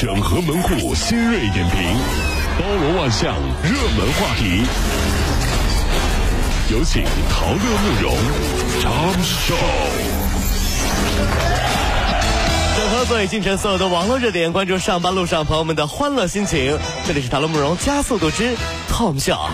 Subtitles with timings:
[0.00, 1.94] 整合门户新锐点评，
[2.58, 4.62] 包罗万象，热门话题。
[6.70, 8.16] 有请陶乐慕容
[8.80, 9.54] 长寿。
[12.78, 16.78] 整合最近城所有的网络热点，关注上班路上朋友们的欢乐心情。
[17.06, 18.56] 这里是陶乐慕容加速度之
[18.90, 19.50] Tom 笑。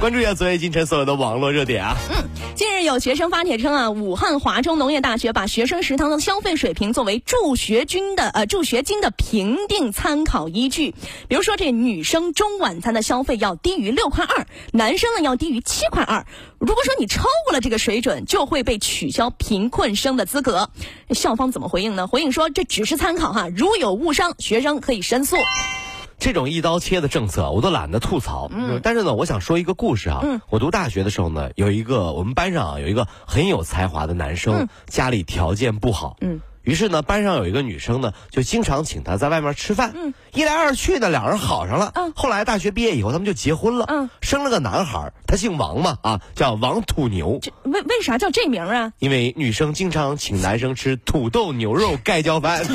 [0.00, 1.94] 关注一下昨夜今晨所有的网络热点啊！
[2.10, 2.24] 嗯，
[2.54, 10.94] 近日有学生发帖称啊，武汉华中农业大学把学生食堂的消费水平作为助学金的呃助学金的评定参考依据。
[11.28, 16.24] 比如说，这女生中晚餐的消费要低于六块二，男生呢要低于七块二。
[16.58, 20.70] 如果说你超过了这个水准，就会被取消贫困生的资格。
[21.10, 22.06] 校方怎么回应呢？
[22.06, 25.36] 回应说这只是参考哈，如有误伤，学生可以申诉。
[26.20, 28.48] 这种一刀切的政策，我都懒得吐槽。
[28.52, 30.20] 嗯，但是呢，我想说一个故事啊。
[30.22, 36.18] 嗯，我读大学的时候呢，有一个我们班上啊有一个很有才华的男生，家里条件不好。
[36.20, 39.92] 嗯，于是呢，班上有一个女生呢，就经常请他在外面吃饭。
[39.96, 41.90] 嗯，一来二去呢，两人好上了。
[41.94, 43.86] 嗯，后来大学毕业以后，他们就结婚了。
[43.88, 47.40] 嗯，生了个男孩，他姓王嘛，啊，叫王土牛。
[47.64, 48.92] 为为啥叫这名啊？
[48.98, 52.62] 因为女生经常请男生吃土豆牛肉盖浇饭。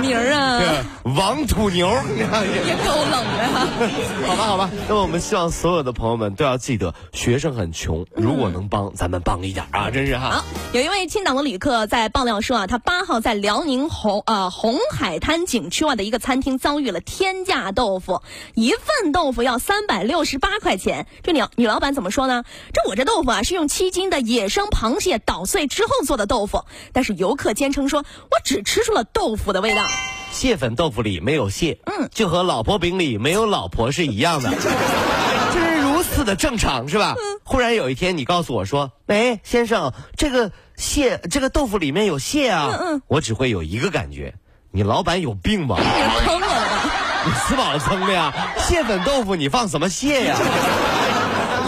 [0.00, 0.84] 名儿啊，
[1.16, 4.26] 王土牛， 也够冷的。
[4.26, 10.30] 好吧，好吧，那么我们希望所有的朋友们都要记得，学生很穷，如果能帮，咱们帮一点啊，真是哈。
[10.30, 18.22] 好，有一位青岛的旅客在爆料说啊，他八号在辽宁红呃红海滩景区外的一个餐厅遭遇了天价豆腐，
[18.54, 21.06] 一份豆腐要三百六十八块钱。
[21.22, 22.44] 这女女老板怎么说呢？
[22.72, 29.82] 这我这豆腐啊是用七斤的野生螃蟹捣碎之后做的豆腐，但是游客坚称说我只吃出了豆腐的味道。
[30.30, 34.50] 蟹粉豆腐里没有蟹，嗯，就和老婆饼里没有老婆是一样的，
[35.52, 37.14] 这是如此的正常，是吧？
[37.44, 44.34] 忽然有一天你告诉我说：“喂，先生，这个蟹，这个豆腐里面有蟹啊。”嗯嗯，我只会有一个感觉，
[44.70, 45.76] 你老板有病吧？
[45.78, 46.90] 你坑我吧？
[47.24, 48.32] 你吃饱了撑的呀？
[48.58, 50.36] 蟹粉豆腐你放什么蟹呀？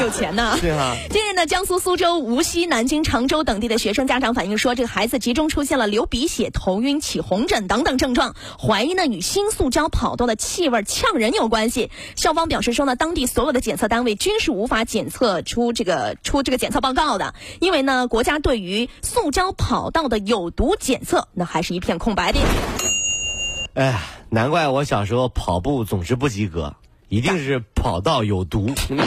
[0.01, 0.57] 有钱呢。
[0.63, 0.97] 对啊。
[1.11, 11.91] 近日呢，江苏苏州、无锡、南京、常州等地的学生家长反映说，这个孩子集中出现了流鼻血、头晕、起红疹等等症状，怀疑呢与新塑胶跑道的气味呛人有关系。
[12.17, 22.41] 校方表示说呢，当地所有的检测单位均是无法检测出这个出这个检测报告的，因为呢，国家对于塑胶跑道的有毒检测那还是一片空白的。
[23.75, 26.75] 哎呀，难怪我小时候跑步总是不及格。
[27.09, 29.03] 一定是跑道有毒，净找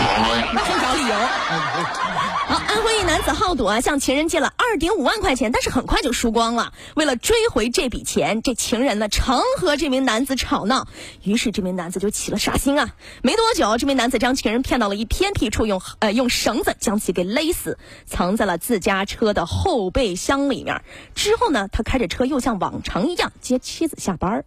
[0.96, 1.16] 理由。
[2.48, 6.72] 好，安徽一男子好赌啊，向情人借了二点五万块钱，但是很快就输光了。
[6.96, 10.88] 为了追回这笔钱，这情人呢常和这名男子吵闹，
[11.24, 12.92] 于是这名男子就起了杀心啊。
[13.22, 20.82] 没多久，这名男子将情人骗到了一偏僻处，用呃用绳子将其给勒死，藏在了自家车的后备箱里面。
[21.16, 24.46] 之后呢，他开着车又像往常一样接妻子下班。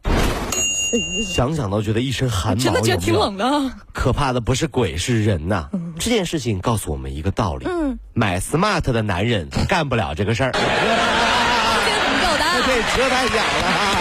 [1.25, 2.63] 想想都觉得一身汗毛。
[2.63, 3.45] 真的觉得挺冷的。
[3.93, 5.69] 可怕的不是鬼，是人呐。
[5.99, 7.67] 这件事情告诉我们一个道理：
[8.13, 10.53] 买 smart 的男人干不了这个事儿。
[10.53, 12.45] 这怎么够的？
[12.67, 14.01] 这车太小了。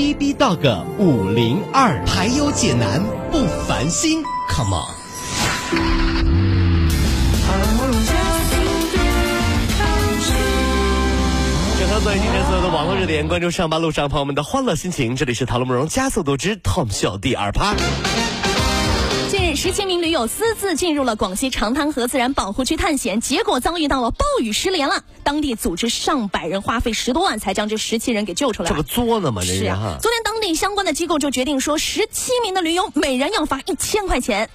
[0.00, 4.88] B B Dog 五零二排忧解难不烦心，Come on！
[11.78, 15.14] 整合最新热所有的网络热点，关注上班路上朋友们的欢乐心情。
[15.14, 17.74] 这里是《讨论慕容加速度之 Tom 秀》第二趴。
[19.56, 25.02] 十七名驴友私自进入了广西长滩河自然保护区探险，结果遭遇到了暴雨失联了。
[25.24, 28.68] 当地组织上百人，花费十多万才将这十七人给救出来。
[28.68, 29.42] 这不作呢吗？
[29.42, 29.98] 是啊。
[30.00, 34.48] 昨天当地相关的机构就决定说，十七名的驴友每人要罚一千块钱。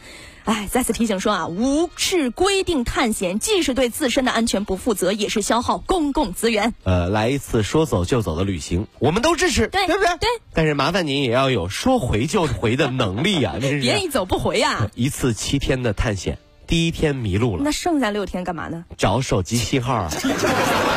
[0.46, 6.74] 哎，再次提醒说啊，无视规定探险，既是对自身的安全不负责，也是消耗公共资源。
[6.84, 10.18] 呃，来一次说走就走的旅行，我们都支持，对对不对？
[10.18, 10.30] 对。
[10.54, 13.56] 但是麻烦您也要有说回就回的能力 呀。
[13.60, 14.88] 别一走不回呀。
[14.96, 16.38] 一次七天的探险，
[16.68, 18.86] 第一天迷路了，那剩下六天干嘛呢？
[18.98, 20.08] 找手机信号。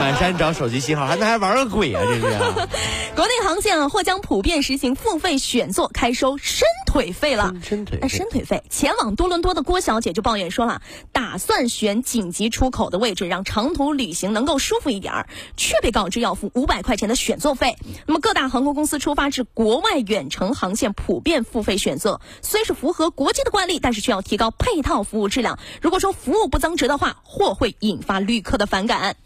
[0.00, 2.02] 满山找手机信号，还那还玩个鬼啊！
[2.02, 2.68] 这是。
[3.14, 7.52] 国内航线啊或将普遍实行付费选座开收伸腿费了。
[7.62, 8.64] 伸腿，伸腿费。
[8.70, 10.80] 前往多伦多的郭小姐就抱怨说了，
[11.12, 17.76] 打算选紧急出口的位置，让长途旅行能够舒服一点儿，却被告知要付五百块钱的选座费。
[18.06, 25.58] 那么各大航空公司出发至国外远程航线普遍付费选座，虽是符合国际的惯例，但是需要提高配套服务质量。
[25.82, 29.16] 如果说服务不增值的话，或会引发旅客的反感。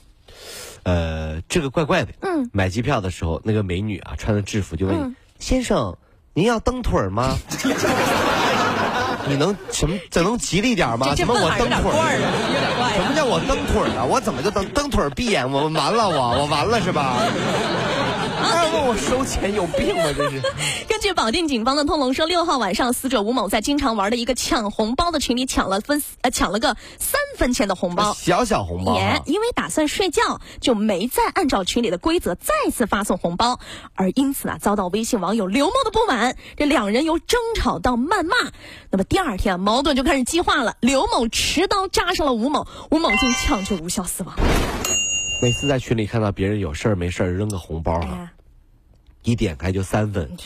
[0.84, 2.12] 呃，这个怪怪的。
[2.20, 5.96] 嗯，买机票的时候，那个美女啊，穿着制服就问先生
[6.32, 7.36] ：“您要蹬腿吗？”
[9.26, 9.98] 你能什么？
[10.10, 11.14] 怎能吉利点吗？
[11.16, 12.20] 什么我蹬腿儿？
[12.94, 14.04] 什么叫我蹬腿儿啊？
[14.04, 15.50] 我怎么就蹬蹬腿儿闭眼？
[15.50, 17.16] 我完了，我我完了是吧？
[18.44, 20.05] 还问我收钱，有病吗？
[20.17, 20.43] 这是。
[20.88, 28.94] 根据保定警方的通龙说，六号晚上，死者吴某在经常玩的一个抢红包的群里抢了分呃抢了个三分钱的红包，小小红包。
[28.94, 33.58] 也因为打算睡觉，就没再按照群里的规则再次发送红包，
[33.94, 38.37] 而因此啊遭到微信网友刘某的不满，这两人由争吵到谩骂。
[38.90, 44.35] 那么第二天矛盾就开始激化了，刘某持刀扎伤了吴某，吴某竟抢救无效死亡。
[45.44, 48.32] 每次在群里看到别人有事儿没事儿扔个红包啊，
[49.25, 50.38] 一点开就三分，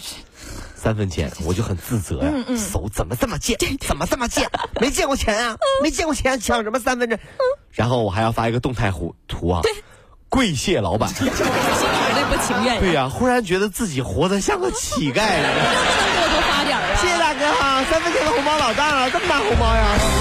[0.75, 2.33] 三分钱，我就很自责呀。
[2.57, 3.57] 手怎么这么贱？
[3.79, 4.51] 怎么这么贱？
[4.81, 5.57] 没见过钱啊？
[5.85, 7.17] 没见过钱，抢什么三分这？
[7.71, 9.63] 然后我还要发一个动态图图啊，
[10.29, 12.81] 跪谢老板，心里不情愿。
[12.81, 15.15] 对呀，忽然觉得自己活得像个乞丐。
[15.15, 16.97] 多多发点啊！
[17.01, 20.18] 谢谢大哥哈，三分钱的红包老大了，这么大红包呀！